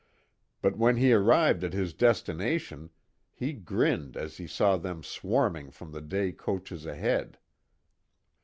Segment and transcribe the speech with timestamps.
[0.63, 2.89] But when he arrived at his destination
[3.35, 7.37] he grinned as he saw them swarming from the day coaches ahead.